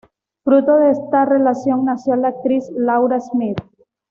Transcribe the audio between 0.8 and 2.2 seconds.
esta relación nació